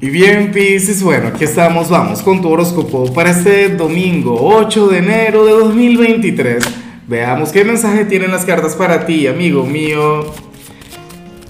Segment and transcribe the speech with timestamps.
[0.00, 4.98] Y bien, Pisces, bueno, aquí estamos, vamos con tu horóscopo para este domingo 8 de
[4.98, 6.62] enero de 2023.
[7.08, 10.24] Veamos qué mensaje tienen las cartas para ti, amigo mío.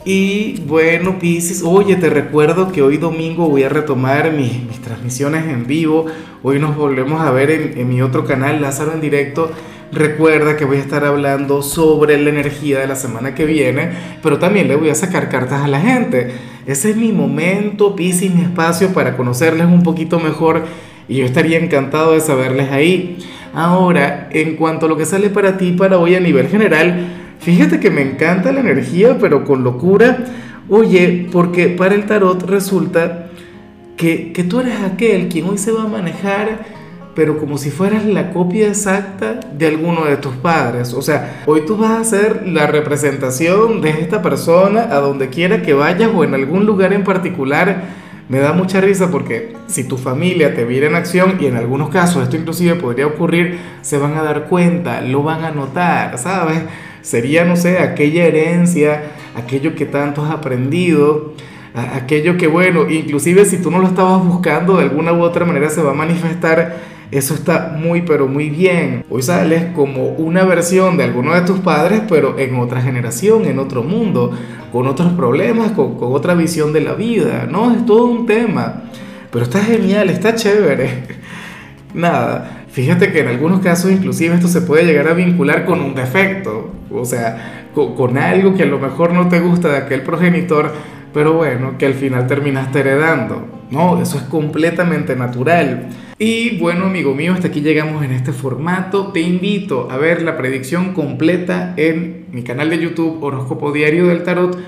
[0.06, 5.44] Y bueno, Pisces, oye, te recuerdo que hoy domingo voy a retomar mis, mis transmisiones
[5.44, 6.06] en vivo.
[6.42, 9.51] Hoy nos volvemos a ver en, en mi otro canal, Lázaro en directo.
[9.92, 13.90] Recuerda que voy a estar hablando sobre la energía de la semana que viene,
[14.22, 16.33] pero también le voy a sacar cartas a la gente.
[16.69, 20.66] Ese es mi momento, Pisces, mi espacio para conocerles un poquito mejor
[21.09, 23.16] y yo estaría encantado de saberles ahí.
[23.55, 27.07] Ahora, en cuanto a lo que sale para ti para hoy a nivel general,
[27.41, 30.27] fíjate que me encanta la energía, pero con locura.
[30.69, 33.30] Oye, porque para el tarot resulta
[33.96, 36.66] que, que tú eres aquel quien hoy se va a manejar
[37.19, 40.95] pero como si fueras la copia exacta de alguno de tus padres.
[40.95, 45.61] O sea, hoy tú vas a ser la representación de esta persona a donde quiera
[45.61, 47.87] que vayas o en algún lugar en particular.
[48.29, 51.89] Me da mucha risa porque si tu familia te viera en acción, y en algunos
[51.89, 56.60] casos esto inclusive podría ocurrir, se van a dar cuenta, lo van a notar, ¿sabes?
[57.03, 59.03] Sería, no sé, aquella herencia,
[59.35, 61.32] aquello que tanto has aprendido,
[61.74, 65.70] aquello que, bueno, inclusive si tú no lo estabas buscando, de alguna u otra manera
[65.70, 69.05] se va a manifestar eso está muy, pero muy bien.
[69.08, 73.58] Hoy sales como una versión de alguno de tus padres, pero en otra generación, en
[73.58, 74.33] otro mundo,
[74.70, 77.48] con otros problemas, con, con otra visión de la vida.
[77.50, 78.82] No, es todo un tema.
[79.30, 81.05] Pero está genial, está chévere.
[81.94, 85.94] Nada, fíjate que en algunos casos inclusive esto se puede llegar a vincular con un
[85.94, 86.72] defecto.
[86.91, 90.75] O sea, con, con algo que a lo mejor no te gusta de aquel progenitor,
[91.12, 93.46] pero bueno, que al final terminaste heredando.
[93.70, 95.88] No, eso es completamente natural.
[96.18, 99.12] Y bueno, amigo mío, hasta aquí llegamos en este formato.
[99.12, 104.22] Te invito a ver la predicción completa en mi canal de YouTube Horóscopo Diario del
[104.22, 104.58] Tarot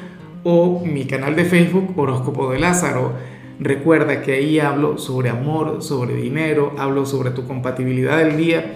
[0.44, 3.14] o mi canal de Facebook Horóscopo de Lázaro.
[3.58, 8.74] Recuerda que ahí hablo sobre amor, sobre dinero, hablo sobre tu compatibilidad del día.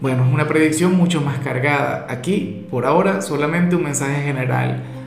[0.00, 2.06] Bueno, es una predicción mucho más cargada.
[2.08, 4.82] Aquí, por ahora, solamente un mensaje general.